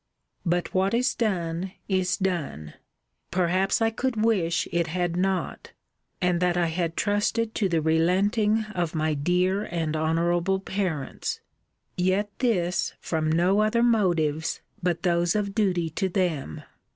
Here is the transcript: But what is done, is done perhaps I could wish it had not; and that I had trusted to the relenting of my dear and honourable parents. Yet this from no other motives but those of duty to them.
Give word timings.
But 0.47 0.73
what 0.73 0.95
is 0.95 1.13
done, 1.13 1.73
is 1.87 2.17
done 2.17 2.73
perhaps 3.29 3.83
I 3.83 3.91
could 3.91 4.23
wish 4.25 4.67
it 4.71 4.87
had 4.87 5.15
not; 5.15 5.73
and 6.19 6.39
that 6.41 6.57
I 6.57 6.65
had 6.69 6.97
trusted 6.97 7.53
to 7.53 7.69
the 7.69 7.83
relenting 7.83 8.65
of 8.73 8.95
my 8.95 9.13
dear 9.13 9.63
and 9.65 9.95
honourable 9.95 10.59
parents. 10.59 11.39
Yet 11.97 12.31
this 12.39 12.95
from 12.99 13.31
no 13.31 13.59
other 13.59 13.83
motives 13.83 14.61
but 14.81 15.03
those 15.03 15.35
of 15.35 15.53
duty 15.53 15.91
to 15.91 16.09
them. 16.09 16.63